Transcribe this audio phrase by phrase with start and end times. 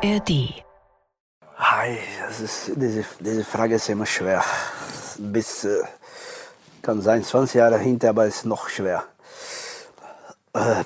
[0.00, 0.62] ARD.
[1.56, 4.44] Hi, das ist, diese, diese Frage ist immer schwer.
[5.18, 5.82] Bis, äh,
[6.82, 9.04] kann sein, 20 Jahre hinter, aber ist noch schwer.
[10.52, 10.84] Äh,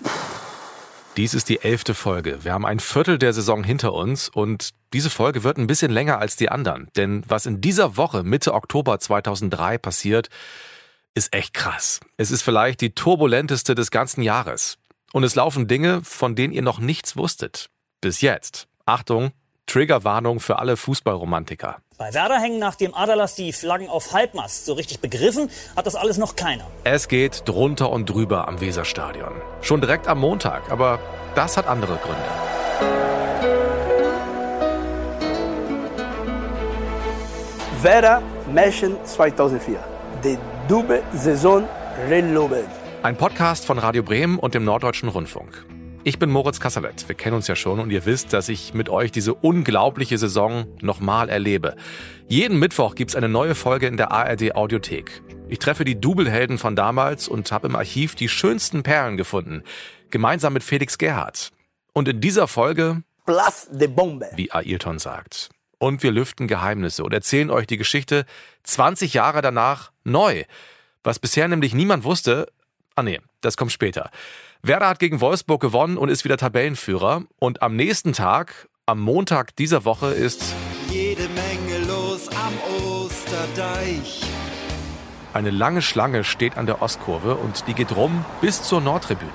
[1.19, 2.43] Dies ist die elfte Folge.
[2.43, 6.19] Wir haben ein Viertel der Saison hinter uns und diese Folge wird ein bisschen länger
[6.19, 6.89] als die anderen.
[6.97, 10.31] Denn was in dieser Woche Mitte Oktober 2003 passiert,
[11.15, 12.01] ist echt krass.
[12.17, 14.79] Es ist vielleicht die turbulenteste des ganzen Jahres.
[15.13, 17.69] Und es laufen Dinge, von denen ihr noch nichts wusstet.
[18.01, 18.69] Bis jetzt.
[18.87, 19.31] Achtung,
[19.67, 21.79] Triggerwarnung für alle Fußballromantiker.
[21.99, 24.67] Bei Werder hängen nach dem Aderlass die Flaggen auf Halbmast.
[24.67, 26.67] So richtig begriffen hat das alles noch keiner.
[26.85, 29.33] Es geht drunter und drüber am Weserstadion.
[29.61, 30.99] Schon direkt am Montag, aber
[31.35, 32.23] das hat andere Gründe.
[37.83, 39.79] Werder Märchen 2004.
[40.25, 41.69] Die Dube Saison
[42.09, 42.69] relobelt.
[43.03, 45.65] Ein Podcast von Radio Bremen und dem Norddeutschen Rundfunk.
[46.05, 47.09] Ich bin Moritz Kasserlet.
[47.09, 50.67] Wir kennen uns ja schon und ihr wisst, dass ich mit euch diese unglaubliche Saison
[50.81, 51.77] nochmal erlebe.
[52.27, 55.23] Jeden Mittwoch gibt's eine neue Folge in der ARD Audiothek.
[55.49, 59.63] Ich treffe die Double-Helden von damals und habe im Archiv die schönsten Perlen gefunden.
[60.11, 61.53] Gemeinsam mit Felix Gerhardt.
[61.93, 64.29] Und in dieser Folge Plus de Bombe.
[64.35, 65.51] wie Ailton sagt.
[65.79, 68.27] Und wir lüften Geheimnisse und erzählen euch die Geschichte
[68.65, 70.43] 20 Jahre danach neu.
[71.05, 72.49] Was bisher nämlich niemand wusste,
[72.97, 74.11] ah nee, das kommt später.
[74.65, 77.25] Werder hat gegen Wolfsburg gewonnen und ist wieder Tabellenführer.
[77.41, 80.55] Und am nächsten Tag, am Montag dieser Woche, ist
[80.89, 84.23] jede Menge los am Osterdeich.
[85.33, 89.33] eine lange Schlange steht an der Ostkurve und die geht rum bis zur Nordtribüne.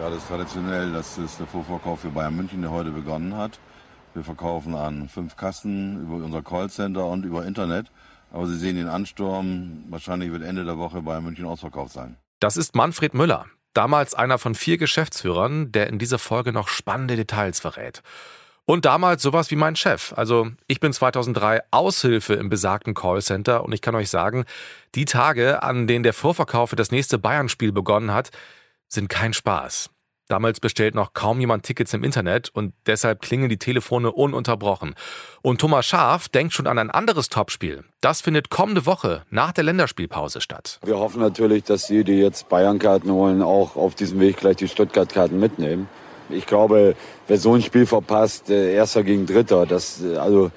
[0.00, 0.92] Ja, das ist traditionell.
[0.92, 3.58] Das ist der Vorverkauf für Bayern München, der heute begonnen hat.
[4.14, 7.90] Wir verkaufen an fünf Kassen über unser Callcenter und über Internet.
[8.30, 9.86] Aber Sie sehen den Ansturm.
[9.88, 12.16] Wahrscheinlich wird Ende der Woche Bayern München ausverkauft sein.
[12.38, 17.16] Das ist Manfred Müller, damals einer von vier Geschäftsführern, der in dieser Folge noch spannende
[17.16, 18.02] Details verrät.
[18.64, 20.12] Und damals sowas wie mein Chef.
[20.14, 24.44] Also ich bin 2003 Aushilfe im besagten Callcenter und ich kann euch sagen,
[24.94, 28.30] die Tage, an denen der Vorverkauf für das nächste Bayern-Spiel begonnen hat,
[28.86, 29.88] sind kein Spaß.
[30.28, 34.94] Damals bestellt noch kaum jemand Tickets im Internet und deshalb klingen die Telefone ununterbrochen.
[35.40, 37.84] Und Thomas Schaaf denkt schon an ein anderes Topspiel.
[38.02, 40.80] Das findet kommende Woche nach der Länderspielpause statt.
[40.84, 44.68] Wir hoffen natürlich, dass die, die jetzt Bayern-Karten holen, auch auf diesem Weg gleich die
[44.68, 45.88] Stuttgart-Karten mitnehmen.
[46.28, 46.94] Ich glaube,
[47.26, 50.50] wer so ein Spiel verpasst, äh, Erster gegen Dritter, das, äh, also,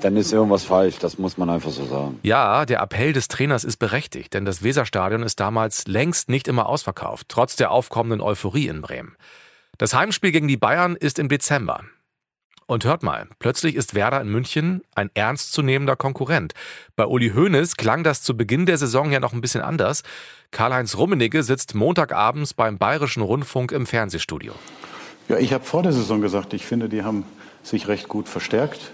[0.00, 0.98] dann ist irgendwas falsch.
[0.98, 2.18] Das muss man einfach so sagen.
[2.22, 6.66] Ja, der Appell des Trainers ist berechtigt, denn das Weserstadion ist damals längst nicht immer
[6.66, 9.16] ausverkauft, trotz der aufkommenden Euphorie in Bremen.
[9.78, 11.82] Das Heimspiel gegen die Bayern ist im Dezember.
[12.66, 16.52] Und hört mal, plötzlich ist Werder in München ein ernstzunehmender Konkurrent.
[16.96, 20.02] Bei Uli Hoeneß klang das zu Beginn der Saison ja noch ein bisschen anders.
[20.50, 24.52] Karl-Heinz Rummenigge sitzt Montagabends beim Bayerischen Rundfunk im Fernsehstudio.
[25.30, 27.24] Ja, ich habe vor der Saison gesagt, ich finde, die haben
[27.62, 28.92] sich recht gut verstärkt.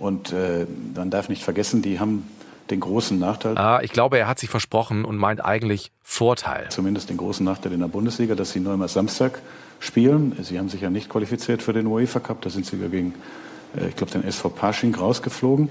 [0.00, 0.66] Und äh,
[0.96, 2.26] man darf nicht vergessen, die haben
[2.70, 6.66] den großen Nachteil, Ah, ich glaube, er hat sich versprochen und meint eigentlich Vorteil.
[6.70, 9.40] zumindest den großen Nachteil in der Bundesliga, dass sie nur immer Samstag
[9.80, 10.36] spielen.
[10.42, 13.14] Sie haben sich ja nicht qualifiziert für den UEFA Cup, da sind sie gegen,
[13.76, 15.68] äh, ich glaube, den SV Pasching rausgeflogen.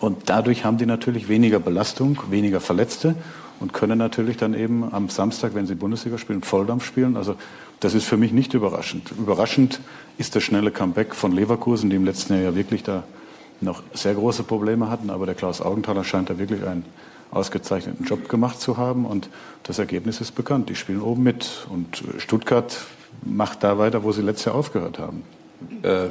[0.00, 3.14] Und dadurch haben die natürlich weniger Belastung, weniger Verletzte
[3.60, 7.16] und können natürlich dann eben am Samstag, wenn sie Bundesliga spielen, Volldampf spielen.
[7.16, 7.34] Also
[7.80, 9.12] das ist für mich nicht überraschend.
[9.18, 9.80] Überraschend
[10.16, 13.02] ist das schnelle Comeback von Leverkusen, die im letzten Jahr ja wirklich da
[13.60, 15.10] noch sehr große Probleme hatten.
[15.10, 16.84] Aber der Klaus Augenthaler scheint da wirklich einen
[17.30, 19.04] ausgezeichneten Job gemacht zu haben.
[19.04, 19.28] Und
[19.62, 20.68] das Ergebnis ist bekannt.
[20.68, 21.66] Die spielen oben mit.
[21.70, 22.76] Und Stuttgart
[23.24, 25.22] macht da weiter, wo sie letztes Jahr aufgehört haben.
[25.82, 26.08] Äh,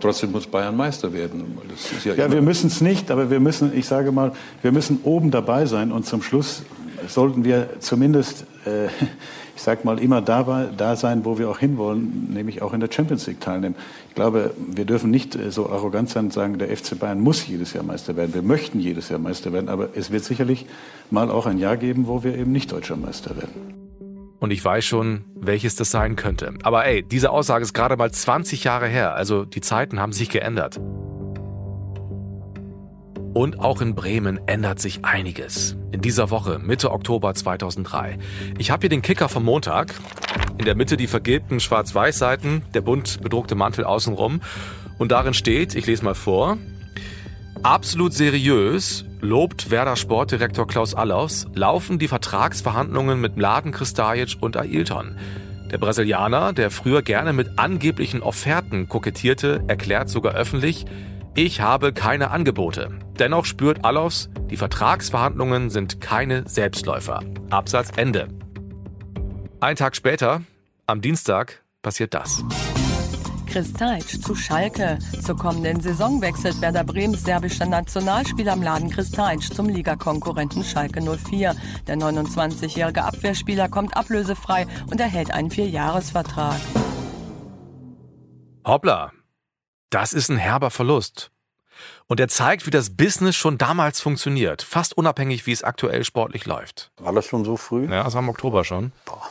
[0.00, 1.58] trotzdem muss Bayern Meister werden.
[2.04, 4.32] ja, Ja, wir müssen es nicht, aber wir müssen, ich sage mal,
[4.62, 6.62] wir müssen oben dabei sein und zum Schluss
[7.06, 8.86] sollten wir zumindest, äh,
[9.56, 12.90] ich sage mal, immer dabei, da sein, wo wir auch hinwollen, nämlich auch in der
[12.92, 13.74] Champions League teilnehmen.
[14.08, 17.46] Ich glaube, wir dürfen nicht äh, so arrogant sein und sagen, der FC Bayern muss
[17.46, 18.34] jedes Jahr Meister werden.
[18.34, 20.66] Wir möchten jedes Jahr Meister werden, aber es wird sicherlich
[21.10, 23.74] mal auch ein Jahr geben, wo wir eben nicht deutscher Meister werden.
[24.38, 26.52] Und ich weiß schon, welches das sein könnte.
[26.62, 30.28] Aber ey, diese Aussage ist gerade mal 20 Jahre her, also die Zeiten haben sich
[30.28, 30.78] geändert.
[33.36, 35.76] Und auch in Bremen ändert sich einiges.
[35.92, 38.16] In dieser Woche, Mitte Oktober 2003.
[38.56, 39.92] Ich habe hier den Kicker vom Montag.
[40.56, 44.40] In der Mitte die vergilbten Schwarz-Weiß-Seiten, der bunt bedruckte Mantel außenrum.
[44.96, 46.56] Und darin steht, ich lese mal vor,
[47.62, 55.18] Absolut seriös, lobt Werder Sportdirektor Klaus Allaus, laufen die Vertragsverhandlungen mit Mladen Kristajic und Ailton.
[55.70, 60.86] Der Brasilianer, der früher gerne mit angeblichen Offerten kokettierte, erklärt sogar öffentlich,
[61.34, 62.98] ich habe keine Angebote.
[63.18, 67.20] Dennoch spürt Allaus, die Vertragsverhandlungen sind keine Selbstläufer.
[67.50, 68.28] Absatz Ende.
[69.60, 70.42] Ein Tag später,
[70.86, 72.44] am Dienstag, passiert das.
[73.46, 74.98] Chris Teitsch zu Schalke.
[75.22, 81.00] Zur kommenden Saison wechselt Werder Bremens serbischer Nationalspieler am Laden Chris Teitsch zum Ligakonkurrenten Schalke
[81.00, 81.56] 04.
[81.86, 86.60] Der 29-jährige Abwehrspieler kommt ablösefrei und erhält einen Vierjahresvertrag.
[88.66, 89.12] Hoppla,
[89.88, 91.30] das ist ein herber Verlust.
[92.08, 96.46] Und er zeigt, wie das Business schon damals funktioniert, fast unabhängig, wie es aktuell sportlich
[96.46, 96.90] läuft.
[96.98, 97.84] War das schon so früh?
[97.90, 98.92] Ja, das war im Oktober schon.
[99.04, 99.28] Boah,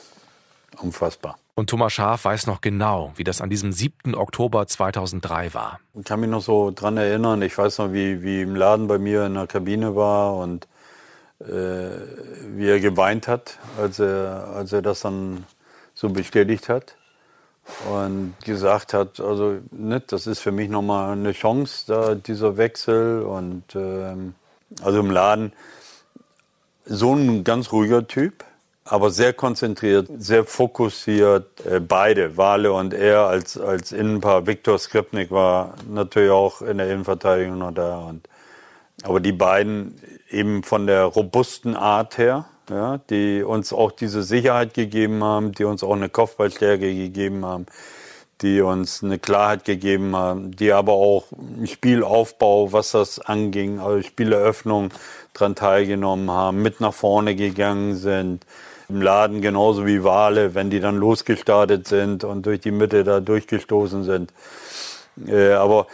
[0.81, 1.37] unfassbar.
[1.53, 4.13] Und Thomas Schaaf weiß noch genau, wie das an diesem 7.
[4.13, 5.79] Oktober 2003 war.
[5.93, 7.41] Ich kann mich noch so dran erinnern.
[7.43, 10.67] Ich weiß noch, wie, wie im Laden bei mir in der Kabine war und
[11.39, 11.45] äh,
[12.57, 15.45] wie er geweint hat, als er, als er das dann
[15.93, 16.97] so bestätigt hat
[17.89, 23.23] und gesagt hat, also ne, das ist für mich nochmal eine Chance, da dieser Wechsel
[23.23, 24.35] und ähm,
[24.83, 25.53] also im Laden
[26.85, 28.43] so ein ganz ruhiger Typ,
[28.83, 31.65] aber sehr konzentriert, sehr fokussiert.
[31.65, 34.45] Äh, beide, Wale und er als als Innenpaar.
[34.45, 38.27] Viktor Skripnik war natürlich auch in der Innenverteidigung noch da und
[39.03, 44.73] aber die beiden eben von der robusten Art her ja, die uns auch diese Sicherheit
[44.73, 47.65] gegeben haben, die uns auch eine Kopfballstärke gegeben haben,
[48.41, 54.01] die uns eine Klarheit gegeben haben, die aber auch im Spielaufbau, was das anging, also
[54.01, 54.91] Spieleröffnung
[55.33, 58.45] dran teilgenommen haben, mit nach vorne gegangen sind.
[58.87, 63.19] Im Laden genauso wie Wale, wenn die dann losgestartet sind und durch die Mitte da
[63.19, 64.31] durchgestoßen sind.
[65.27, 65.87] Äh, aber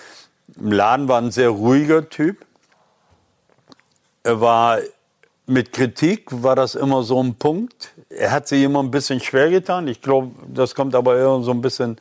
[0.57, 2.45] im Laden war ein sehr ruhiger Typ.
[4.23, 4.79] Er war
[5.51, 7.93] mit Kritik war das immer so ein Punkt.
[8.09, 9.87] Er hat sich immer ein bisschen schwer getan.
[9.87, 11.97] Ich glaube, das kommt aber eher so ein bisschen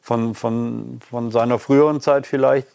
[0.00, 2.68] von, von, von seiner früheren Zeit vielleicht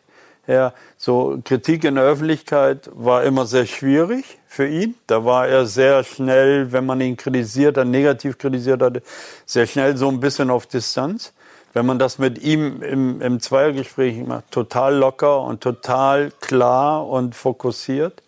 [0.46, 0.74] her.
[0.98, 4.96] So Kritik in der Öffentlichkeit war immer sehr schwierig für ihn.
[5.08, 9.02] Da war er sehr schnell, wenn man ihn kritisiert hat, negativ kritisiert hatte,
[9.46, 11.34] sehr schnell so ein bisschen auf Distanz.
[11.74, 17.34] Wenn man das mit ihm im, im Zweiergespräch macht, total locker und total klar und
[17.34, 18.22] fokussiert.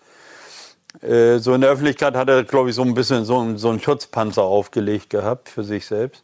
[1.02, 3.80] Äh, so in der Öffentlichkeit hat er, glaube ich, so ein bisschen so, so einen
[3.80, 6.24] Schutzpanzer aufgelegt gehabt für sich selbst.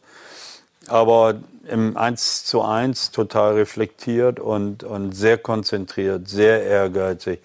[0.86, 1.34] Aber
[1.68, 7.40] im 1 zu 1 total reflektiert und, und sehr konzentriert, sehr ehrgeizig.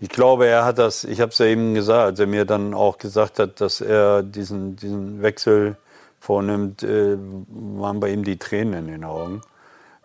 [0.00, 2.74] Ich glaube, er hat das, ich habe es ja eben gesagt, als er mir dann
[2.74, 5.76] auch gesagt hat, dass er diesen, diesen Wechsel
[6.20, 9.40] vornimmt, äh, waren bei ihm die Tränen in den Augen,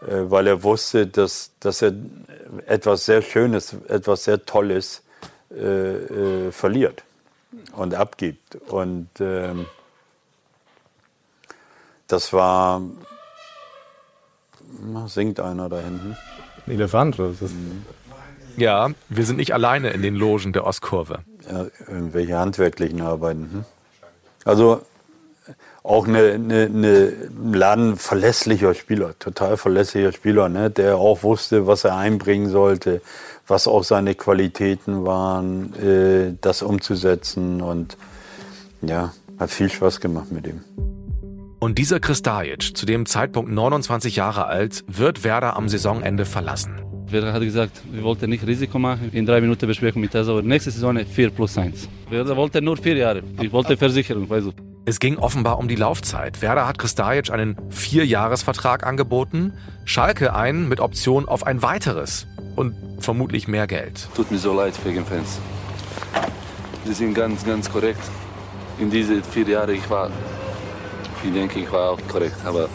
[0.02, 1.94] äh, weil er wusste, dass, dass er
[2.66, 5.02] etwas sehr Schönes, etwas sehr Tolles
[5.52, 7.04] äh, äh, verliert
[7.76, 8.56] und abgibt.
[8.68, 9.66] Und ähm,
[12.08, 12.82] das war,
[14.82, 16.16] na, singt einer da hinten.
[16.66, 17.52] Ein Elefant oder was ist das?
[17.52, 17.86] Mhm.
[18.58, 21.20] Ja, wir sind nicht alleine in den Logen der Ostkurve.
[21.50, 23.50] Ja, irgendwelche handwerklichen Arbeiten.
[23.52, 23.66] Hm?
[24.44, 24.82] Also
[25.84, 27.14] auch eine, eine, eine
[27.54, 33.02] Laden verlässlicher Spieler, total verlässlicher Spieler, ne, der auch wusste, was er einbringen sollte,
[33.50, 37.62] was auch seine Qualitäten waren, äh, das umzusetzen.
[37.62, 37.98] Und
[38.82, 40.62] ja, hat viel Spaß gemacht mit ihm.
[41.60, 46.82] Und dieser Kristajic, zu dem Zeitpunkt 29 Jahre alt, wird Werder am Saisonende verlassen.
[47.08, 49.10] Werder hat gesagt, wir wollten nicht Risiko machen.
[49.12, 50.42] In drei Minuten Besprechung mit Tesla.
[50.42, 51.90] Nächste Saison 4 plus 1.
[52.10, 53.24] Werder wollte nur vier Jahre.
[53.42, 54.52] Ich wollte Versicherung, weißt du.
[54.86, 56.42] Es ging offenbar um die Laufzeit.
[56.42, 59.54] Werder hat Kristajic einen Vierjahresvertrag angeboten,
[59.86, 62.26] Schalke einen mit Option auf ein weiteres
[62.60, 64.10] und vermutlich mehr Geld.
[64.16, 65.40] Tut mir so leid wegen Fans.
[66.86, 68.02] Sie sind ganz, ganz korrekt.
[68.80, 70.12] In diese vier Jahre, ich war,
[71.24, 72.68] ich denke, ich war auch korrekt, aber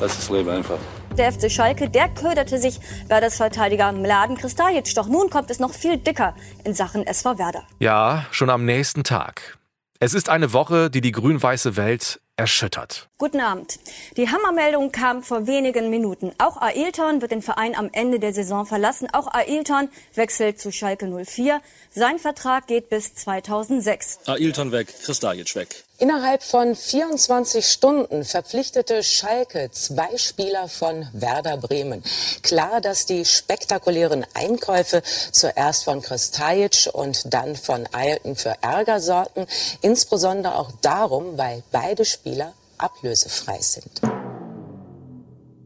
[0.00, 0.78] das ist Leben einfach.
[1.16, 4.94] Der FC Schalke, der köderte sich Werders Verteidiger Mladen Kristajic.
[4.94, 6.34] Doch nun kommt es noch viel dicker
[6.64, 7.62] in Sachen SV Werder.
[7.78, 9.58] Ja, schon am nächsten Tag.
[9.98, 13.08] Es ist eine Woche, die die grün-weiße Welt erschüttert.
[13.18, 13.78] Guten Abend.
[14.16, 16.32] Die Hammermeldung kam vor wenigen Minuten.
[16.38, 19.08] Auch Ailton wird den Verein am Ende der Saison verlassen.
[19.12, 21.60] Auch Ailton wechselt zu Schalke 04.
[21.90, 24.20] Sein Vertrag geht bis 2006.
[24.26, 25.84] Ailton weg, Kristajic weg.
[25.98, 32.02] Innerhalb von 24 Stunden verpflichtete Schalke zwei Spieler von Werder Bremen.
[32.42, 39.46] Klar, dass die spektakulären Einkäufe zuerst von Kristajic und dann von Ailton für Ärger sorgten.
[39.80, 44.00] Insbesondere auch darum, weil beide Spieler ablösefrei sind.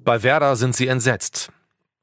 [0.05, 1.51] Bei Werder sind sie entsetzt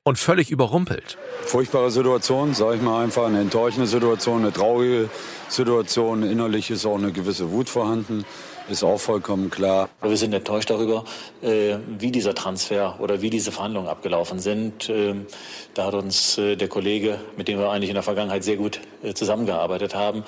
[0.04, 1.18] und völlig überrumpelt.
[1.46, 5.10] Furchtbare Situation, sage ich mal einfach, eine enttäuschende Situation, eine traurige
[5.48, 6.24] Situation.
[6.24, 8.26] Innerlich ist auch eine gewisse Wut vorhanden,
[8.70, 9.90] ist auch vollkommen klar.
[10.02, 11.06] Wir sind enttäuscht darüber,
[11.42, 14.90] äh, wie dieser Transfer oder wie diese Verhandlungen abgelaufen sind.
[14.90, 15.26] Ähm,
[15.74, 18.82] da hat uns äh, der Kollege, mit dem wir eigentlich in der Vergangenheit sehr gut
[19.04, 20.24] äh, zusammengearbeitet haben,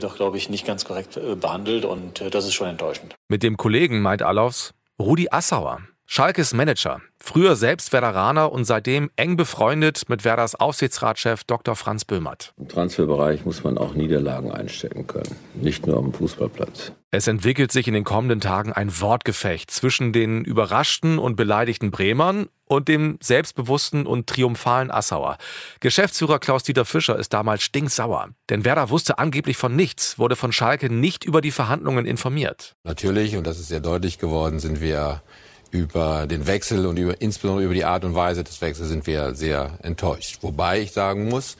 [0.00, 3.14] doch, glaube ich, nicht ganz korrekt behandelt und das ist schon enttäuschend.
[3.28, 5.80] Mit dem Kollegen meint Alofs Rudi Assauer.
[6.12, 11.76] Schalkes Manager, früher selbst Werderaner und seitdem eng befreundet mit Werders Aufsichtsratschef Dr.
[11.76, 12.52] Franz Böhmert.
[12.58, 16.90] Im Transferbereich muss man auch Niederlagen einstecken können, nicht nur am Fußballplatz.
[17.12, 22.48] Es entwickelt sich in den kommenden Tagen ein Wortgefecht zwischen den überraschten und beleidigten Bremern
[22.64, 25.38] und dem selbstbewussten und triumphalen Assauer.
[25.78, 30.92] Geschäftsführer Klaus-Dieter Fischer ist damals stinksauer, denn Werder wusste angeblich von nichts, wurde von Schalke
[30.92, 32.74] nicht über die Verhandlungen informiert.
[32.82, 35.22] Natürlich, und das ist sehr deutlich geworden, sind wir
[35.70, 39.34] über den Wechsel und über, insbesondere über die Art und Weise des Wechsels sind wir
[39.34, 40.38] sehr enttäuscht.
[40.42, 41.56] Wobei ich sagen muss,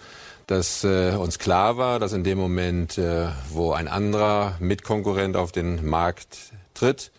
[0.46, 5.52] dass äh, uns klar war, dass in dem Moment, äh, wo ein anderer Mitkonkurrent auf
[5.52, 6.38] den Markt
[6.74, 7.12] tritt,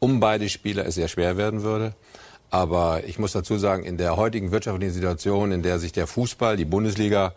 [0.00, 1.94] um beide Spieler es sehr schwer werden würde.
[2.50, 6.56] Aber ich muss dazu sagen, in der heutigen wirtschaftlichen Situation, in der sich der Fußball,
[6.56, 7.32] die Bundesliga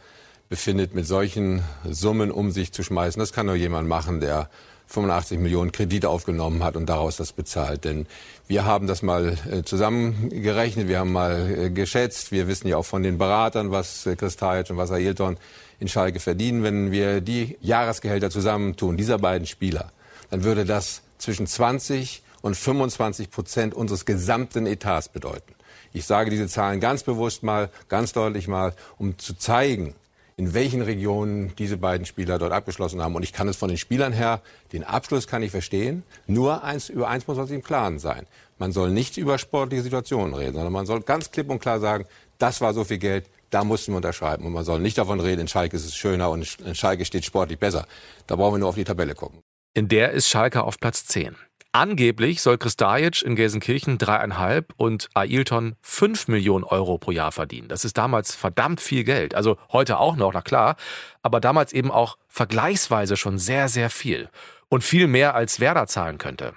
[0.49, 4.49] befindet, mit solchen Summen um sich zu schmeißen, das kann nur jemand machen, der
[4.87, 7.83] 85 Millionen Kredite aufgenommen hat und daraus das bezahlt.
[7.83, 8.07] Denn
[8.47, 12.85] wir haben das mal äh, zusammengerechnet, wir haben mal äh, geschätzt, wir wissen ja auch
[12.85, 15.37] von den Beratern, was äh, Kristajic und was Ailton
[15.79, 16.63] in Schalke verdienen.
[16.63, 19.91] Wenn wir die Jahresgehälter zusammentun, dieser beiden Spieler,
[20.29, 25.53] dann würde das zwischen 20 und 25 Prozent unseres gesamten Etats bedeuten.
[25.93, 29.95] Ich sage diese Zahlen ganz bewusst mal, ganz deutlich mal, um zu zeigen,
[30.39, 33.15] in welchen Regionen diese beiden Spieler dort abgeschlossen haben.
[33.15, 34.41] Und ich kann es von den Spielern her,
[34.71, 36.03] den Abschluss kann ich verstehen.
[36.27, 38.27] Nur eins, über eins muss man sich im Klaren sein.
[38.59, 42.05] Man soll nicht über sportliche Situationen reden, sondern man soll ganz klipp und klar sagen,
[42.37, 44.45] das war so viel Geld, da mussten wir unterschreiben.
[44.45, 47.25] Und man soll nicht davon reden, in Schalke ist es schöner und in Schalke steht
[47.25, 47.87] sportlich besser.
[48.27, 49.41] Da brauchen wir nur auf die Tabelle gucken.
[49.73, 51.35] In der ist Schalke auf Platz 10.
[51.77, 57.67] Angeblich soll Kristajic in Gelsenkirchen dreieinhalb und Ailton fünf Millionen Euro pro Jahr verdienen.
[57.67, 59.35] Das ist damals verdammt viel Geld.
[59.35, 60.75] Also heute auch noch, na klar.
[61.21, 64.27] Aber damals eben auch vergleichsweise schon sehr, sehr viel.
[64.69, 66.53] Und viel mehr als Werder zahlen könnte.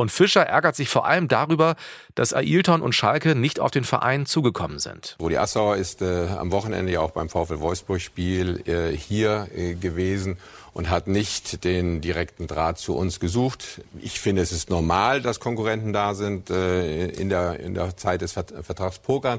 [0.00, 1.76] Und Fischer ärgert sich vor allem darüber,
[2.14, 5.14] dass Ailton und Schalke nicht auf den Verein zugekommen sind.
[5.20, 10.38] Rudi Assauer ist äh, am Wochenende ja auch beim VfL Wolfsburg-Spiel äh, hier äh, gewesen
[10.72, 13.82] und hat nicht den direkten Draht zu uns gesucht.
[14.00, 18.22] Ich finde, es ist normal, dass Konkurrenten da sind äh, in, der, in der Zeit
[18.22, 19.38] des Vertragspokern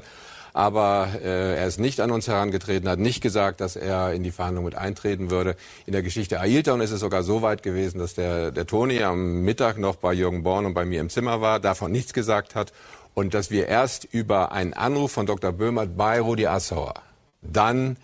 [0.52, 4.30] aber äh, er ist nicht an uns herangetreten, hat nicht gesagt, dass er in die
[4.30, 5.56] Verhandlung mit eintreten würde.
[5.86, 9.42] In der Geschichte Ailton ist es sogar so weit gewesen, dass der, der Toni am
[9.42, 12.72] Mittag noch bei Jürgen Born und bei mir im Zimmer war, davon nichts gesagt hat
[13.14, 15.52] und dass wir erst über einen Anruf von Dr.
[15.52, 16.94] Böhmert bei Rudi Assauer
[17.42, 17.96] dann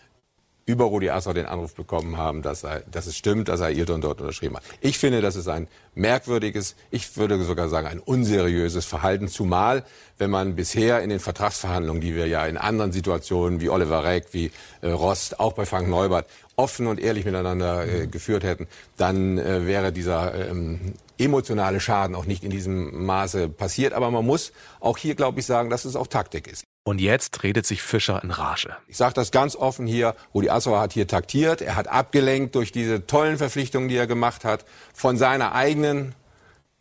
[0.69, 4.03] über Rudi Assauer den Anruf bekommen haben, dass, er, dass es stimmt, dass er Ailton
[4.03, 4.63] dort unterschrieben hat.
[4.83, 9.83] Ich finde, das ist ein merkwürdiges, ich würde sogar sagen, ein unseriöses Verhalten, zumal
[10.19, 14.27] wenn man bisher in den Vertragsverhandlungen, die wir ja in anderen Situationen wie Oliver Reck,
[14.33, 14.51] wie
[14.83, 18.67] äh, Rost, auch bei Frank Neubert offen und ehrlich miteinander äh, geführt hätten,
[18.99, 23.95] dann äh, wäre dieser ähm, emotionale Schaden auch nicht in diesem Maße passiert.
[23.95, 26.68] Aber man muss auch hier, glaube ich, sagen, dass es auch Taktik ist.
[26.89, 28.75] Und jetzt redet sich Fischer in Rage.
[28.87, 30.15] Ich sage das ganz offen hier.
[30.33, 31.61] Rudi Assauer hat hier taktiert.
[31.61, 34.65] Er hat abgelenkt durch diese tollen Verpflichtungen, die er gemacht hat,
[34.95, 36.15] von seiner eigenen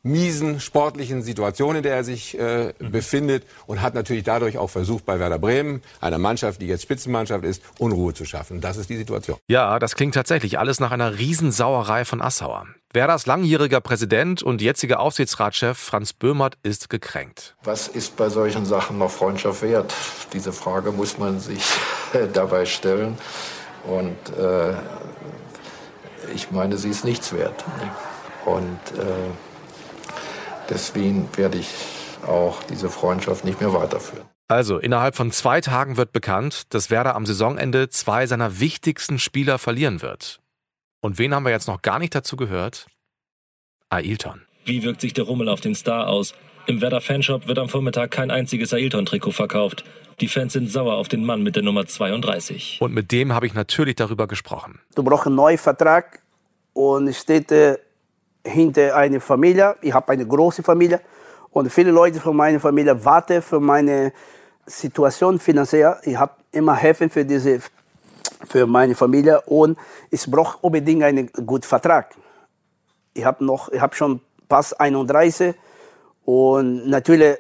[0.03, 2.91] miesen sportlichen Situation, in der er sich äh, mhm.
[2.91, 7.43] befindet und hat natürlich dadurch auch versucht, bei Werder Bremen, einer Mannschaft, die jetzt Spitzenmannschaft
[7.43, 8.61] ist, Unruhe zu schaffen.
[8.61, 9.37] Das ist die Situation.
[9.49, 12.65] Ja, das klingt tatsächlich alles nach einer Riesensauerei von Assauer.
[12.93, 17.55] Werders langjähriger Präsident und jetziger Aufsichtsratschef Franz Böhmert ist gekränkt.
[17.63, 19.93] Was ist bei solchen Sachen noch Freundschaft wert?
[20.33, 21.63] Diese Frage muss man sich
[22.13, 23.17] äh, dabei stellen.
[23.85, 24.73] Und äh,
[26.33, 27.63] ich meine, sie ist nichts wert.
[28.45, 29.31] Und äh,
[30.69, 31.69] Deswegen werde ich
[32.25, 34.25] auch diese Freundschaft nicht mehr weiterführen.
[34.49, 39.57] Also, innerhalb von zwei Tagen wird bekannt, dass Werder am Saisonende zwei seiner wichtigsten Spieler
[39.59, 40.39] verlieren wird.
[41.01, 42.87] Und wen haben wir jetzt noch gar nicht dazu gehört?
[43.89, 44.41] Ailton.
[44.65, 46.33] Wie wirkt sich der Rummel auf den Star aus?
[46.65, 49.85] Im Werder Fanshop wird am Vormittag kein einziges Ailton-Trikot verkauft.
[50.19, 52.79] Die Fans sind sauer auf den Mann mit der Nummer 32.
[52.81, 54.81] Und mit dem habe ich natürlich darüber gesprochen.
[54.95, 56.21] Du brauchst einen neuen Vertrag
[56.73, 57.77] und steht äh,
[58.45, 59.75] hinter einer Familie.
[59.81, 60.99] Ich habe eine große Familie
[61.51, 64.11] und viele Leute von meiner Familie warten für meine
[64.65, 65.95] Situation finanziell.
[66.03, 67.61] Ich habe immer helfen für diese
[68.45, 69.77] für meine Familie und
[70.11, 72.15] ich brauche unbedingt einen guten Vertrag.
[73.13, 75.55] Ich habe noch, ich habe schon Pass 31
[76.25, 77.37] und natürlich,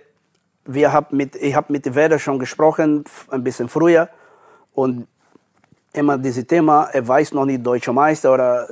[0.65, 4.09] wir hab mit, ich habe mit Werder schon gesprochen, ein bisschen früher
[4.73, 5.07] und
[5.93, 8.67] immer dieses Thema, er weiß noch nicht Deutscher Meister oder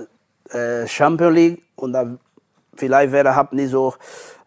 [0.50, 2.18] äh, Champions League und da
[2.76, 3.94] vielleicht wäre hat nicht so,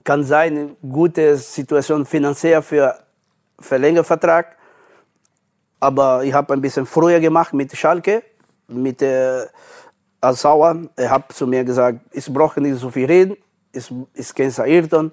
[0.05, 2.95] kann sein, gute Situation finanziell für
[3.59, 4.57] Verlängervertrag.
[5.81, 8.23] Aber ich habe ein bisschen früher gemacht mit Schalke,
[8.67, 9.47] mit äh,
[10.21, 10.89] Alsauer.
[10.97, 13.37] Er hat zu mir gesagt, ich brauche nicht so viel reden,
[13.73, 15.13] ich, ich kenne Ayrton.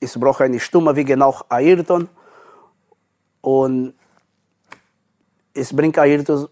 [0.00, 2.08] ich brauche eine Stimme wie genau Ayrton.
[3.40, 3.94] Und
[5.54, 6.48] es bringt Ayrton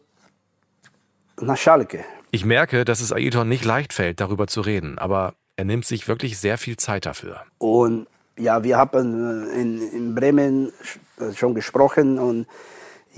[1.40, 2.04] nach Schalke.
[2.30, 6.08] Ich merke, dass es Ayrton nicht leicht fällt, darüber zu reden, aber er nimmt sich
[6.08, 7.42] wirklich sehr viel Zeit dafür.
[7.58, 10.72] Und ja, wir haben in, in Bremen
[11.34, 12.46] schon gesprochen und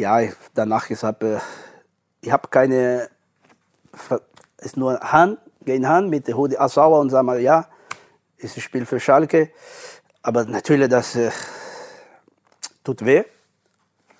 [0.00, 0.20] ja,
[0.54, 1.40] danach ich habe
[2.20, 3.08] ich habe keine
[4.58, 7.66] ist nur Hand gegen Hand mit der Hudi Assauer und sag mal ja,
[8.38, 9.50] ist ein Spiel für Schalke,
[10.22, 11.30] aber natürlich das äh,
[12.82, 13.24] tut weh,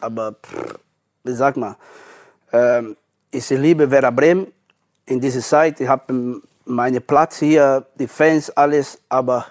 [0.00, 0.78] aber pff,
[1.25, 1.76] wie sag mal,
[2.52, 2.96] ähm,
[3.30, 4.52] ich liebe Werder Bremen
[5.06, 5.80] in dieser Zeit.
[5.80, 9.46] Ich habe meinen Platz hier, die Fans, alles, aber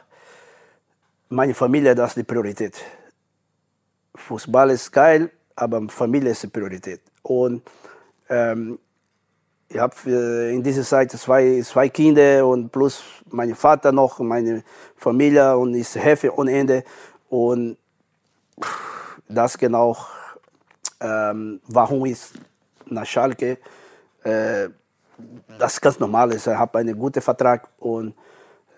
[1.29, 2.77] meine Familie, das ist die Priorität.
[4.15, 7.01] Fußball ist geil, aber Familie ist die Priorität.
[7.21, 7.61] Und
[8.29, 8.79] ähm,
[9.67, 9.93] ich habe
[10.51, 14.63] in dieser Zeit zwei, zwei Kinder und plus mein Vater noch, meine
[14.95, 16.83] Familie und ich helfe ohne Ende.
[17.29, 17.77] Und
[19.27, 19.95] das genau,
[20.99, 22.19] ähm, warum ich
[22.87, 23.59] nach Schalke,
[24.23, 24.69] äh,
[25.59, 26.33] das ist ganz normal.
[26.33, 28.15] Ich habe einen guten Vertrag und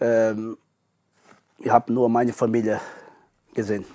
[0.01, 0.57] ähm,
[1.59, 2.81] ich habe nur meine Familie
[3.53, 3.85] gesehen.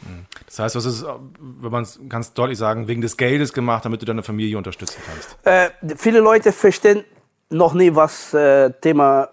[0.47, 4.01] Das heißt, was ist, wenn man es ganz deutlich sagen, wegen des Geldes gemacht, damit
[4.01, 5.37] du deine Familie unterstützen kannst?
[5.45, 7.05] Äh, viele Leute verstehen
[7.51, 9.29] noch nie, was äh, Thema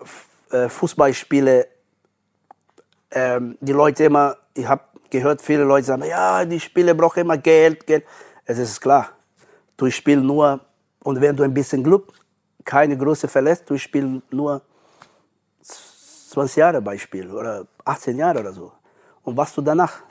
[0.51, 1.67] äh, Fußballspiele.
[3.11, 7.37] Ähm, die Leute immer, ich habe gehört, viele Leute sagen, ja, die Spiele brauchen immer
[7.37, 8.03] Geld, Geld.
[8.45, 9.09] Es ist klar,
[9.77, 10.59] du spielst nur
[11.03, 12.11] und wenn du ein bisschen Glück,
[12.65, 14.61] keine große Verletzung, du spielst nur
[15.61, 18.71] 20 Jahre Beispiel oder 18 Jahre oder so.
[19.21, 20.01] Und was du danach?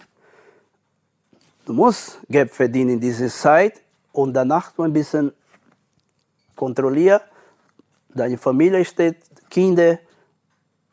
[1.64, 3.80] Du musst Geld verdienen in dieser Zeit
[4.12, 5.32] und danach ein bisschen
[6.56, 7.20] kontrollieren.
[8.14, 9.16] Deine Familie steht,
[9.48, 9.98] Kinder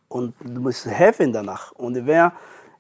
[0.08, 1.72] und du musst helfen danach.
[1.72, 2.34] Und wer,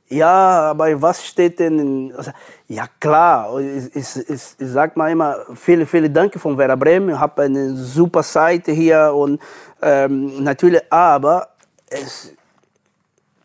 [0.07, 1.79] ja, aber was steht denn?
[1.79, 2.31] In, also,
[2.67, 7.09] ja klar, ich, ich, ich, sage mal immer, viele, viele Danke von Werder Bremen.
[7.09, 9.41] Ich habe eine super Seite hier und
[9.81, 11.49] ähm, natürlich, aber
[11.87, 12.33] es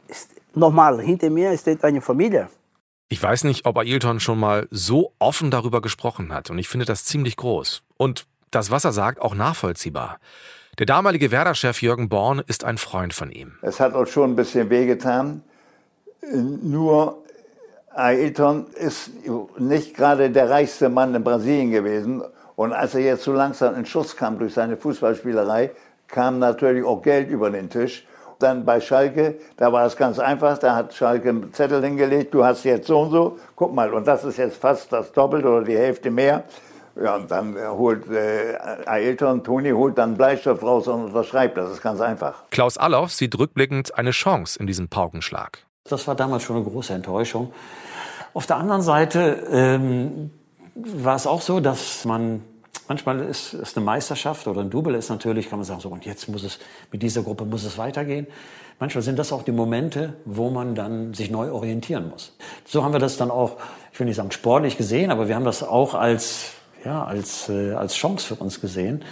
[0.06, 1.00] ist normal.
[1.00, 2.48] Hinter mir steht eine Familie.
[3.14, 6.84] Ich weiß nicht, ob Ailton schon mal so offen darüber gesprochen hat und ich finde
[6.84, 7.84] das ziemlich groß.
[7.96, 10.18] Und das, was er sagt, auch nachvollziehbar.
[10.80, 13.52] Der damalige Werder-Chef Jürgen Born ist ein Freund von ihm.
[13.62, 15.44] Es hat uns schon ein bisschen wehgetan.
[16.32, 17.22] Nur
[17.94, 19.10] Ailton ist
[19.58, 22.20] nicht gerade der reichste Mann in Brasilien gewesen.
[22.56, 25.70] Und als er jetzt so langsam in Schuss kam durch seine Fußballspielerei,
[26.08, 28.08] kam natürlich auch Geld über den Tisch.
[28.38, 32.44] Dann bei Schalke, da war es ganz einfach, da hat Schalke einen Zettel hingelegt, du
[32.44, 35.64] hast jetzt so und so, guck mal, und das ist jetzt fast das Doppelte oder
[35.64, 36.44] die Hälfte mehr.
[37.02, 41.82] Ja, und dann holt äh, Ailton, Toni holt dann Bleistift raus und unterschreibt, das ist
[41.82, 42.44] ganz einfach.
[42.50, 45.58] Klaus Allof sieht rückblickend eine Chance in diesem Paukenschlag.
[45.88, 47.52] Das war damals schon eine große Enttäuschung.
[48.32, 50.30] Auf der anderen Seite ähm,
[50.74, 52.42] war es auch so, dass man
[52.88, 56.04] manchmal ist, ist eine Meisterschaft oder ein Double ist natürlich, kann man sagen, so und
[56.04, 56.58] jetzt muss es
[56.92, 58.26] mit dieser Gruppe muss es weitergehen.
[58.80, 62.36] Manchmal sind das auch die Momente, wo man dann sich neu orientieren muss.
[62.64, 63.56] So haben wir das dann auch,
[63.92, 66.52] ich will nicht sagen sportlich gesehen, aber wir haben das auch als
[66.84, 69.02] ja als äh, als Chance für uns gesehen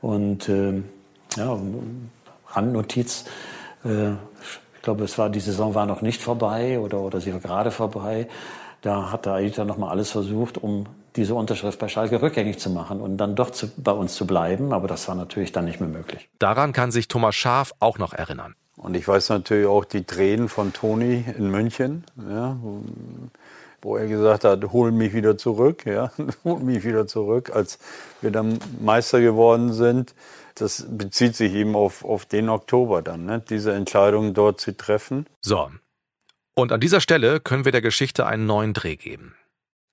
[0.00, 0.82] und äh,
[1.36, 1.58] ja
[2.48, 3.24] Randnotiz.
[3.84, 7.40] Äh, ich glaube, es war die Saison war noch nicht vorbei oder oder sie war
[7.40, 8.28] gerade vorbei.
[8.80, 12.70] Da hat der Aita noch mal alles versucht, um diese Unterschrift bei Schalke rückgängig zu
[12.70, 14.72] machen und dann doch zu, bei uns zu bleiben.
[14.72, 16.28] Aber das war natürlich dann nicht mehr möglich.
[16.38, 18.54] Daran kann sich Thomas Schaaf auch noch erinnern.
[18.76, 22.56] Und ich weiß natürlich auch die Tränen von Toni in München, ja,
[23.82, 26.10] wo er gesagt hat, hol mich wieder zurück, ja,
[26.44, 27.78] hol mich wieder zurück, als
[28.20, 30.14] wir dann Meister geworden sind.
[30.54, 35.26] Das bezieht sich eben auf, auf den Oktober dann, ne, diese Entscheidung dort zu treffen.
[35.40, 35.70] So.
[36.54, 39.34] Und an dieser Stelle können wir der Geschichte einen neuen Dreh geben.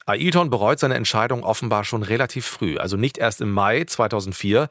[0.09, 4.69] Ailton bereut seine Entscheidung offenbar schon relativ früh, also nicht erst im Mai 2004,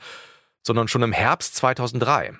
[0.63, 2.35] sondern schon im Herbst 2003.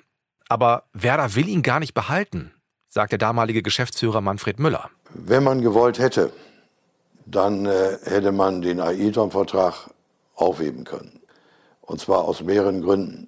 [0.47, 2.51] Aber Werder will ihn gar nicht behalten,
[2.87, 4.89] sagt der damalige Geschäftsführer Manfred Müller.
[5.13, 6.31] Wenn man gewollt hätte,
[7.25, 9.91] dann äh, hätte man den Ailton-Vertrag
[10.35, 11.19] aufheben können.
[11.81, 13.27] Und zwar aus mehreren Gründen.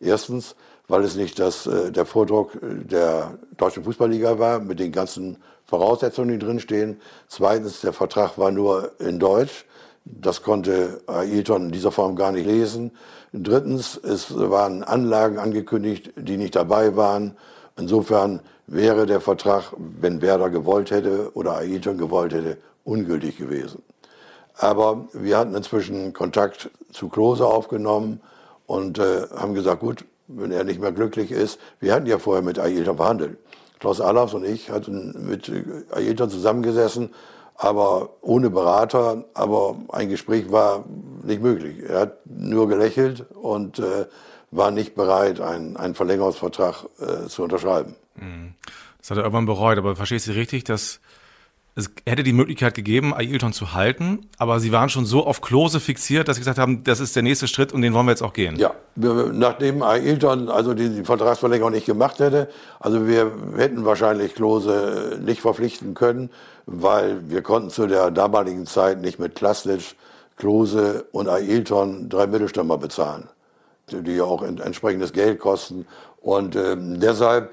[0.00, 0.56] Erstens,
[0.88, 6.30] weil es nicht das, äh, der Vordruck der Deutschen Fußballliga war mit den ganzen Voraussetzungen,
[6.30, 7.00] die drinstehen.
[7.28, 9.64] Zweitens, der Vertrag war nur in Deutsch.
[10.04, 12.92] Das konnte Ailton in dieser Form gar nicht lesen.
[13.32, 17.36] Drittens, es waren Anlagen angekündigt, die nicht dabei waren.
[17.76, 23.82] Insofern wäre der Vertrag, wenn Werder gewollt hätte oder Ailton gewollt hätte, ungültig gewesen.
[24.58, 28.20] Aber wir hatten inzwischen Kontakt zu Klose aufgenommen
[28.66, 32.42] und äh, haben gesagt, gut, wenn er nicht mehr glücklich ist, wir hatten ja vorher
[32.42, 33.38] mit Ailton verhandelt.
[33.78, 35.50] Klaus Allafs und ich hatten mit
[35.90, 37.10] Ailton zusammengesessen,
[37.56, 39.24] aber ohne Berater.
[39.34, 40.84] Aber ein Gespräch war
[41.22, 41.82] nicht möglich.
[41.88, 44.06] Er hat nur gelächelt und äh,
[44.50, 47.94] war nicht bereit, einen, einen Verlängerungsvertrag äh, zu unterschreiben.
[48.16, 48.54] Mhm.
[48.98, 51.00] Das hat er irgendwann bereut, aber verstehst du richtig, dass
[51.78, 55.78] es hätte die Möglichkeit gegeben, Ailton zu halten, aber sie waren schon so auf Klose
[55.78, 58.22] fixiert, dass sie gesagt haben, das ist der nächste Schritt und den wollen wir jetzt
[58.22, 58.56] auch gehen.
[58.56, 62.48] Ja, nachdem Ailton also die, Vertragsverlängerung nicht gemacht hätte,
[62.80, 66.30] also wir hätten wahrscheinlich Klose nicht verpflichten können,
[66.64, 69.96] weil wir konnten zu der damaligen Zeit nicht mit Klasnitsch,
[70.38, 73.28] Klose und Ailton drei Mittelstürmer bezahlen,
[73.90, 75.86] die ja auch entsprechendes Geld kosten
[76.22, 77.50] und äh, deshalb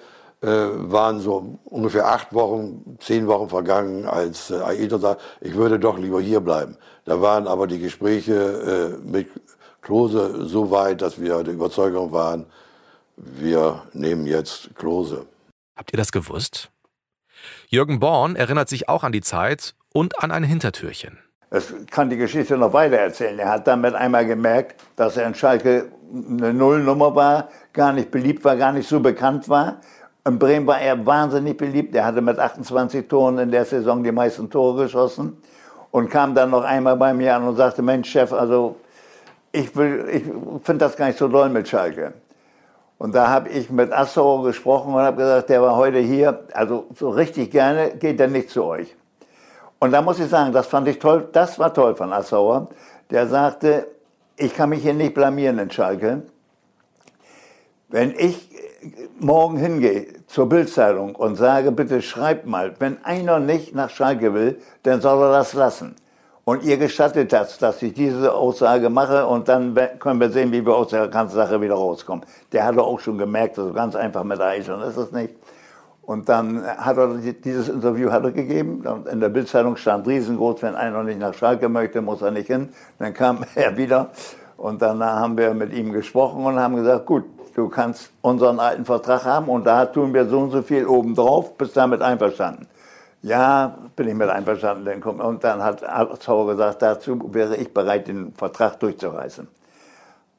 [0.48, 5.98] waren so ungefähr acht Wochen, zehn Wochen vergangen, als äh, Ailton sagte, ich würde doch
[5.98, 6.78] lieber hier bleiben.
[7.06, 9.30] Da waren aber die Gespräche äh, mit
[9.82, 12.46] Klose so weit, dass wir der Überzeugung waren,
[13.16, 15.26] wir nehmen jetzt Klose.
[15.76, 16.70] Habt ihr das gewusst?
[17.68, 21.20] Jürgen Born erinnert sich auch an die Zeit und an ein Hintertürchen.
[21.50, 23.38] Es kann die Geschichte noch weiter erzählen.
[23.38, 28.44] Er hat damit einmal gemerkt, dass er in Schalke eine Nullnummer war, gar nicht beliebt
[28.44, 29.80] war, gar nicht so bekannt war.
[30.26, 31.94] In Bremen war er wahnsinnig beliebt.
[31.96, 35.38] Er hatte mit 28 Toren in der Saison die meisten Tore geschossen
[35.92, 38.78] und kam dann noch einmal bei mir an und sagte, Mensch, Chef, also
[39.52, 40.24] ich, ich
[40.64, 42.14] finde das gar nicht so doll mit Schalke.
[42.98, 46.86] Und da habe ich mit Assauer gesprochen und habe gesagt, der war heute hier, also
[46.96, 48.96] so richtig gerne geht er nicht zu euch.
[49.80, 52.70] Und da muss ich sagen, das fand ich toll, das war toll von Assauer.
[53.10, 53.88] Der sagte,
[54.38, 56.22] ich kann mich hier nicht blamieren in Schalke.
[57.90, 58.50] Wenn ich
[59.20, 64.60] morgen hingehe zur Bildzeitung und sage, bitte schreibt mal, wenn einer nicht nach Schalke will,
[64.84, 65.96] dann soll er das lassen.
[66.46, 70.66] Und ihr gestattet das, dass ich diese Aussage mache und dann können wir sehen, wie
[70.66, 72.26] wir aus der ganzen Sache wieder rauskommen.
[72.52, 75.36] Der hat auch schon gemerkt, also ganz einfach mit Eichhorn ist es nicht.
[76.02, 78.84] Und dann hat er dieses Interview hat er gegeben.
[79.10, 82.70] In der Bildzeitung stand riesengroß, wenn einer nicht nach Schalke möchte, muss er nicht hin.
[83.00, 84.10] Dann kam er wieder
[84.58, 87.24] und dann haben wir mit ihm gesprochen und haben gesagt, gut,
[87.56, 91.58] du kannst unseren alten Vertrag haben und da tun wir so und so viel obendrauf,
[91.58, 92.68] bist damit einverstanden.
[93.22, 95.02] Ja, bin ich mit einverstanden.
[95.02, 95.82] Und dann hat
[96.22, 99.48] Zauber gesagt, dazu wäre ich bereit, den Vertrag durchzureißen.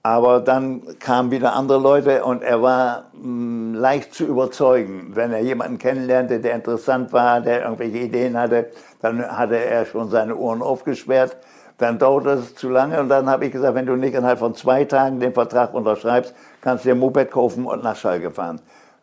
[0.02, 5.12] Aber dann kamen wieder andere Leute und er war mh, hm, leicht zu überzeugen.
[5.14, 10.10] Wenn er jemanden kennenlernte, der interessant war, der irgendwelche Ideen hatte, dann hatte er schon
[10.10, 11.38] seine Ohren aufgesperrt
[11.78, 13.00] dann dauert es zu lange.
[13.00, 16.34] Und dann habe ich gesagt, wenn du nicht innerhalb von zwei Tagen den Vertrag unterschreibst,
[16.64, 18.60] kannst dir Moped kaufen und nach Schalke fahren.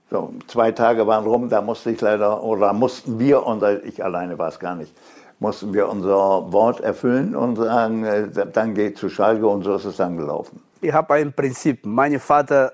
[0.10, 4.38] So, zwei Tage waren rum, da musste ich leider, oder mussten wir, unser, ich alleine
[4.38, 4.94] war es gar nicht,
[5.40, 9.86] mussten wir unser Wort erfüllen und sagen, äh, dann geht zu Schalke und so ist
[9.86, 10.62] es dann gelaufen.
[10.82, 11.86] Ich habe ein Prinzip.
[11.86, 12.74] Mein Vater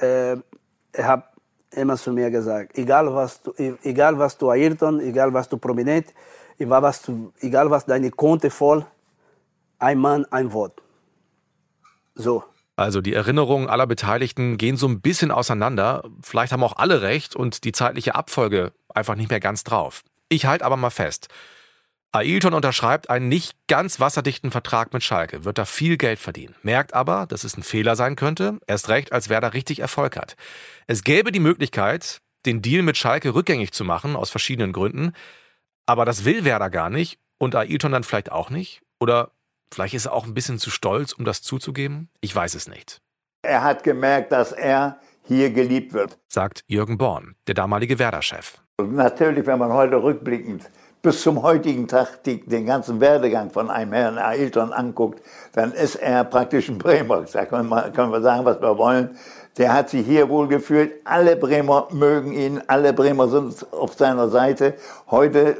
[0.00, 0.36] äh,
[0.98, 1.24] hat
[1.70, 3.52] immer zu mir gesagt, egal was du,
[3.84, 6.06] egal was du Ayrton, egal was du prominent,
[6.58, 8.84] egal was, du, egal was deine Konte voll,
[9.78, 10.82] ein Mann, ein Wort.
[12.14, 12.42] So.
[12.76, 16.04] Also die Erinnerungen aller Beteiligten gehen so ein bisschen auseinander.
[16.22, 20.04] Vielleicht haben auch alle recht und die zeitliche Abfolge einfach nicht mehr ganz drauf.
[20.28, 21.28] Ich halte aber mal fest.
[22.12, 26.94] Ailton unterschreibt einen nicht ganz wasserdichten Vertrag mit Schalke, wird da viel Geld verdienen, merkt
[26.94, 30.36] aber, dass es ein Fehler sein könnte, erst recht, als wer da richtig Erfolg hat.
[30.86, 35.12] Es gäbe die Möglichkeit, den Deal mit Schalke rückgängig zu machen, aus verschiedenen Gründen.
[35.84, 38.82] Aber das will Werder gar nicht und Ailton dann vielleicht auch nicht?
[38.98, 39.32] Oder
[39.72, 42.08] vielleicht ist er auch ein bisschen zu stolz, um das zuzugeben?
[42.20, 43.00] Ich weiß es nicht.
[43.42, 46.18] Er hat gemerkt, dass er hier geliebt wird.
[46.28, 48.58] Sagt Jürgen Born, der damalige Werder-Chef.
[48.80, 50.70] Natürlich, wenn man heute rückblickend
[51.02, 55.94] bis zum heutigen Tag die, den ganzen Werdegang von einem Herrn Ailton anguckt, dann ist
[55.94, 57.24] er praktisch ein Bremer.
[57.32, 59.16] Da können wir, können wir sagen, was wir wollen.
[59.56, 60.92] Der hat sich hier wohl gefühlt.
[61.04, 62.60] Alle Bremer mögen ihn.
[62.66, 64.74] Alle Bremer sind auf seiner Seite.
[65.08, 65.56] Heute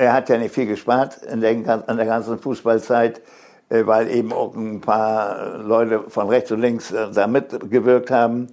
[0.00, 3.20] er hat ja nicht viel gespart in der, in der ganzen Fußballzeit,
[3.68, 8.48] äh, weil eben auch ein paar Leute von rechts und links äh, da mitgewirkt haben.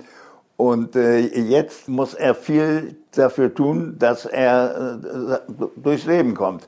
[0.57, 5.41] Und äh, jetzt muss er viel dafür tun, dass er
[5.75, 6.67] durchs Leben kommt.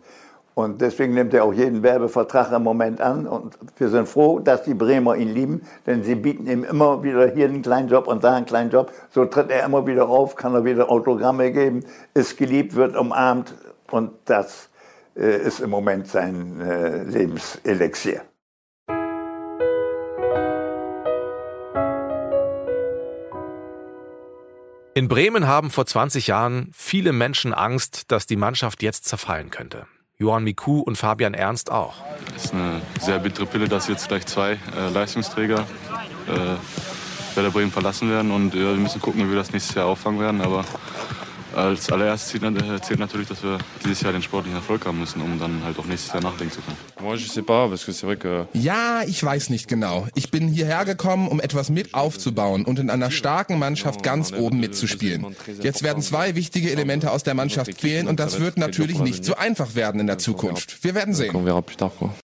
[0.53, 3.27] Und deswegen nimmt er auch jeden Werbevertrag im Moment an.
[3.27, 7.27] Und wir sind froh, dass die Bremer ihn lieben, denn sie bieten ihm immer wieder
[7.27, 8.91] hier einen kleinen Job und da einen kleinen Job.
[9.09, 13.53] So tritt er immer wieder auf, kann er wieder Autogramme geben, ist geliebt, wird umarmt.
[13.89, 14.68] Und das
[15.19, 18.23] ist im Moment sein äh, Lebenselixier.
[24.95, 29.88] In Bremen haben vor 20 Jahren viele Menschen Angst, dass die Mannschaft jetzt zerfallen könnte.
[30.17, 31.95] Johann Miku und Fabian Ernst auch.
[32.36, 35.65] Es ist eine sehr bittere Pille, dass jetzt gleich zwei äh, Leistungsträger
[36.27, 38.32] äh, Werder Bremen verlassen werden.
[38.32, 40.41] Und äh, wir müssen gucken, wie wir das nächstes Jahr auffangen werden.
[40.41, 40.65] Aber
[41.55, 45.39] als allererstes zählt, zählt natürlich, dass wir dieses Jahr den sportlichen Erfolg haben müssen, um
[45.39, 46.77] dann halt auch nächstes Jahr nachdenken zu können.
[48.53, 50.07] Ja, ich weiß nicht genau.
[50.15, 54.59] Ich bin hierher gekommen, um etwas mit aufzubauen und in einer starken Mannschaft ganz oben
[54.59, 55.35] mitzuspielen.
[55.62, 59.35] Jetzt werden zwei wichtige Elemente aus der Mannschaft fehlen und das wird natürlich nicht so
[59.35, 60.83] einfach werden in der Zukunft.
[60.83, 61.31] Wir werden sehen.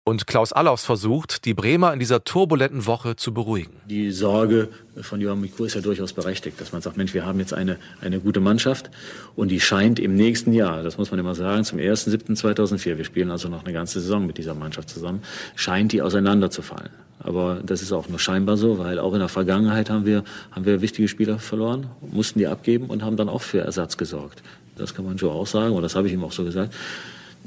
[0.03, 3.71] Und Klaus Allofs versucht, die Bremer in dieser turbulenten Woche zu beruhigen.
[3.85, 4.71] Die Sorge
[5.03, 7.77] von Joachim Miku ist ja durchaus berechtigt, dass man sagt, Mensch, wir haben jetzt eine,
[8.01, 8.91] eine gute Mannschaft
[9.37, 13.31] und die scheint im nächsten Jahr, das muss man immer sagen, zum 1.7.2004, wir spielen
[13.31, 15.23] also noch eine ganze Saison mit dieser Mannschaft zusammen,
[15.55, 16.91] scheint die auseinanderzufallen.
[17.19, 20.65] Aber das ist auch nur scheinbar so, weil auch in der Vergangenheit haben wir, haben
[20.65, 24.43] wir wichtige Spieler verloren, mussten die abgeben und haben dann auch für Ersatz gesorgt.
[24.77, 26.75] Das kann man Joe auch sagen, und das habe ich ihm auch so gesagt.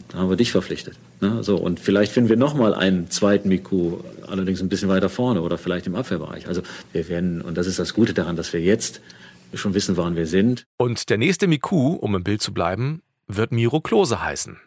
[0.10, 0.95] Da haben wir dich verpflichtet.
[1.21, 1.43] Ne?
[1.43, 5.58] So, und vielleicht finden wir nochmal einen zweiten Miku, allerdings ein bisschen weiter vorne oder
[5.58, 6.47] vielleicht im Abwehrbereich.
[6.47, 9.01] Also wir werden, und das ist das Gute daran, dass wir jetzt
[9.56, 10.65] schon wissen, woran wir sind.
[10.77, 14.60] Und der nächste Miku, um im Bild zu bleiben, wird Miro Klose heißen.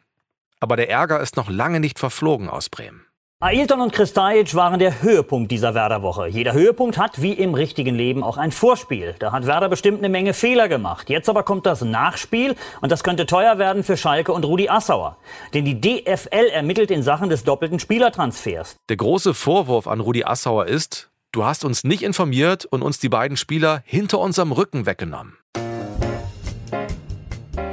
[0.58, 3.05] Aber der Ärger ist noch lange nicht verflogen aus Bremen.
[3.38, 6.26] Ailton und Kristajic waren der Höhepunkt dieser Werder-Woche.
[6.26, 9.14] Jeder Höhepunkt hat, wie im richtigen Leben, auch ein Vorspiel.
[9.18, 11.10] Da hat Werder bestimmt eine Menge Fehler gemacht.
[11.10, 15.18] Jetzt aber kommt das Nachspiel und das könnte teuer werden für Schalke und Rudi Assauer.
[15.52, 18.76] Denn die DFL ermittelt in Sachen des doppelten Spielertransfers.
[18.88, 23.10] Der große Vorwurf an Rudi Assauer ist, du hast uns nicht informiert und uns die
[23.10, 25.36] beiden Spieler hinter unserem Rücken weggenommen.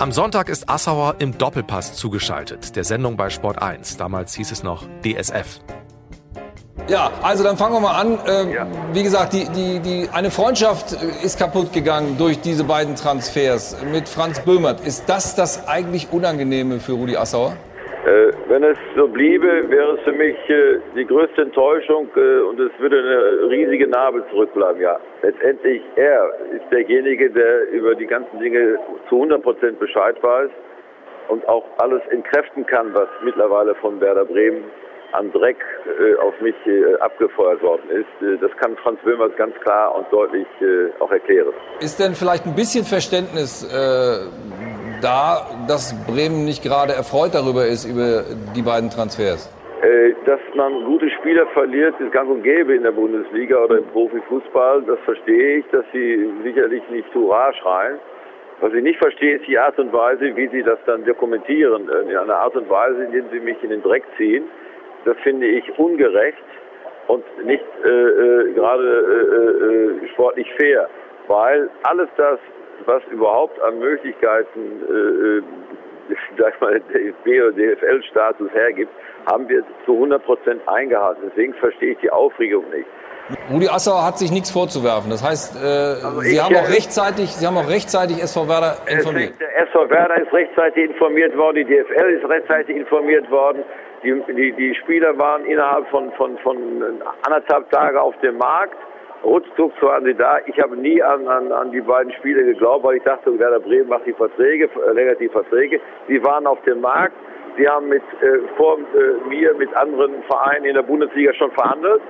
[0.03, 3.95] Am Sonntag ist Assauer im Doppelpass zugeschaltet, der Sendung bei Sport 1.
[3.95, 5.61] Damals hieß es noch DSF.
[6.89, 8.19] Ja, also dann fangen wir mal an.
[8.27, 8.67] Ähm, ja.
[8.91, 14.09] Wie gesagt, die, die, die, eine Freundschaft ist kaputt gegangen durch diese beiden Transfers mit
[14.09, 14.81] Franz Böhmert.
[14.81, 17.55] Ist das das eigentlich Unangenehme für Rudi Assauer?
[18.05, 22.59] Äh, wenn es so bliebe, wäre es für mich äh, die größte Enttäuschung äh, und
[22.59, 24.81] es würde eine riesige Narbe zurückbleiben.
[24.81, 30.49] Ja, letztendlich er ist derjenige, der über die ganzen Dinge zu 100 Prozent Bescheid weiß
[31.29, 34.65] und auch alles entkräften kann, was mittlerweile von Werder Bremen
[35.13, 38.27] an Dreck äh, auf mich äh, abgefeuert worden ist.
[38.27, 40.47] Äh, das kann Franz Böhmers ganz klar und deutlich
[40.99, 41.53] auch erklären.
[41.79, 43.63] Ist denn vielleicht ein bisschen Verständnis
[45.03, 48.23] da, dass Bremen nicht gerade erfreut darüber ist, über
[48.55, 49.51] die beiden Transfers?
[49.81, 53.87] Äh, dass man gute Spieler verliert, ist gang und gäbe in der Bundesliga oder im
[53.87, 54.83] Profifußball.
[54.83, 57.99] Das verstehe ich, dass sie sicherlich nicht Hurra schreien.
[58.61, 61.89] Was ich nicht verstehe, ist die Art und Weise, wie sie das dann dokumentieren.
[61.89, 64.45] Äh, in einer Art und Weise, in der sie mich in den Dreck ziehen.
[65.03, 66.37] Das finde ich ungerecht
[67.07, 70.87] und nicht äh, äh, gerade äh, äh sportlich fair.
[71.27, 72.39] Weil alles das,
[72.85, 75.43] was überhaupt an Möglichkeiten, äh, äh
[76.37, 78.91] sag mal, DFB oder DFL-Status hergibt,
[79.31, 81.23] haben wir zu 100 Prozent eingehalten.
[81.29, 82.87] Deswegen verstehe ich die Aufregung nicht.
[83.49, 85.09] Rudi Assauer hat sich nichts vorzuwerfen.
[85.09, 85.65] Das heißt, äh,
[86.05, 89.39] also Sie, haben auch rechtzeitig, Sie haben auch rechtzeitig SV Werder informiert.
[89.39, 93.63] Der SV Werder ist rechtzeitig informiert worden, die DFL ist rechtzeitig informiert worden.
[94.03, 96.57] Die, die, die Spieler waren innerhalb von, von, von
[97.25, 98.75] anderthalb Tagen auf dem Markt
[99.23, 100.39] ruckzuck waren sie da.
[100.45, 103.89] Ich habe nie an, an, an die beiden Spiele geglaubt, weil ich dachte, Werder Bremen
[103.89, 105.79] macht die Verträge, verlängert die Verträge.
[106.07, 107.15] Sie waren auf dem Markt.
[107.57, 112.01] Sie haben mit, äh, vor äh, mir mit anderen Vereinen in der Bundesliga schon verhandelt.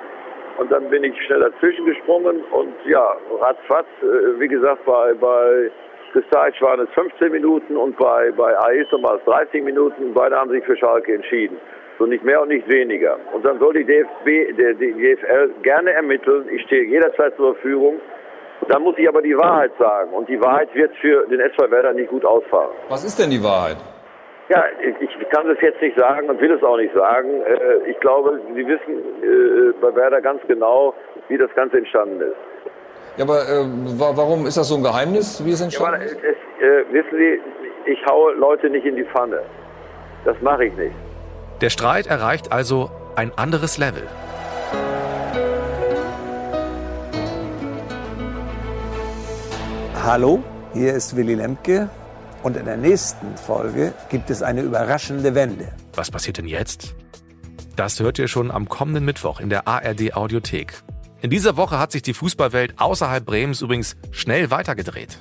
[0.58, 5.72] Und dann bin ich schnell dazwischen gesprungen und ja, ratzfatz, äh, wie gesagt, bei, bei
[6.12, 10.14] Kristalic waren es 15 Minuten und bei, bei Ailton war es 30 Minuten.
[10.14, 11.58] Beide haben sich für Schalke entschieden.
[12.04, 13.16] So nicht mehr und nicht weniger.
[13.32, 16.50] Und dann soll die DFB, der, die DFL gerne ermitteln.
[16.52, 18.02] Ich stehe jederzeit zur Verfügung.
[18.68, 20.12] Dann muss ich aber die Wahrheit sagen.
[20.12, 22.72] Und die Wahrheit wird für den SV Werder nicht gut ausfahren.
[22.90, 23.78] Was ist denn die Wahrheit?
[24.50, 24.66] Ja,
[25.00, 27.30] ich kann das jetzt nicht sagen und will es auch nicht sagen.
[27.42, 30.94] Äh, ich glaube, Sie wissen äh, bei Werder ganz genau,
[31.30, 32.36] wie das Ganze entstanden ist.
[33.16, 33.64] Ja, aber äh,
[33.98, 36.18] warum ist das so ein Geheimnis, wie es entstanden ja, ist?
[36.22, 37.40] Es, äh, wissen Sie,
[37.90, 39.40] ich haue Leute nicht in die Pfanne.
[40.26, 40.96] Das mache ich nicht.
[41.64, 44.06] Der Streit erreicht also ein anderes Level.
[50.04, 51.88] Hallo, hier ist Willy Lemke
[52.44, 55.72] und in der nächsten Folge gibt es eine überraschende Wende.
[55.96, 56.96] Was passiert denn jetzt?
[57.78, 60.84] Das hört ihr schon am kommenden Mittwoch in der ARD Audiothek.
[61.22, 65.18] In dieser Woche hat sich die Fußballwelt außerhalb Bremens übrigens schnell weitergedreht.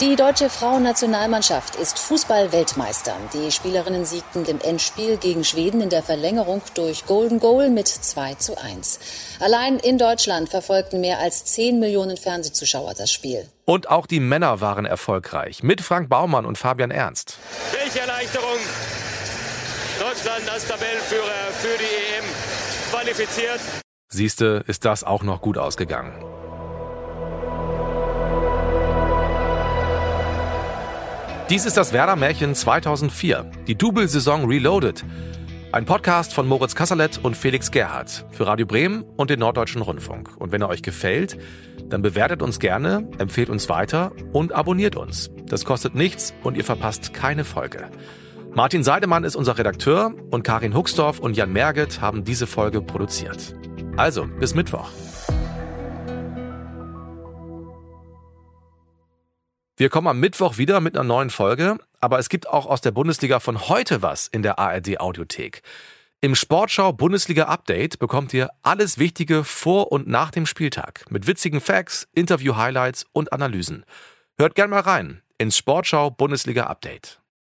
[0.00, 3.14] Die deutsche Frauennationalmannschaft ist Fußball-Weltmeister.
[3.34, 8.36] Die Spielerinnen siegten im Endspiel gegen Schweden in der Verlängerung durch Golden Goal mit 2
[8.36, 8.98] zu 1.
[9.40, 13.46] Allein in Deutschland verfolgten mehr als 10 Millionen Fernsehzuschauer das Spiel.
[13.66, 15.62] Und auch die Männer waren erfolgreich.
[15.62, 17.36] Mit Frank Baumann und Fabian Ernst.
[17.70, 18.56] Welche Erleichterung!
[19.98, 22.24] Deutschland als Tabellenführer für die EM
[22.90, 23.60] qualifiziert.
[24.08, 26.39] Siehste, ist das auch noch gut ausgegangen.
[31.50, 35.04] Dies ist das Werder-Märchen 2004, die Double-Saison Reloaded.
[35.72, 40.30] Ein Podcast von Moritz Kasserlet und Felix Gerhardt für Radio Bremen und den Norddeutschen Rundfunk.
[40.38, 41.36] Und wenn er euch gefällt,
[41.88, 45.32] dann bewertet uns gerne, empfehlt uns weiter und abonniert uns.
[45.46, 47.90] Das kostet nichts und ihr verpasst keine Folge.
[48.54, 53.56] Martin Seidemann ist unser Redakteur und Karin Huxdorf und Jan Merget haben diese Folge produziert.
[53.96, 54.88] Also, bis Mittwoch.
[59.80, 62.90] Wir kommen am Mittwoch wieder mit einer neuen Folge, aber es gibt auch aus der
[62.90, 65.62] Bundesliga von heute was in der ARD Audiothek.
[66.20, 71.62] Im Sportschau Bundesliga Update bekommt ihr alles Wichtige vor und nach dem Spieltag mit witzigen
[71.62, 73.86] Facts, Interview-Highlights und Analysen.
[74.36, 77.19] Hört gern mal rein ins Sportschau Bundesliga Update.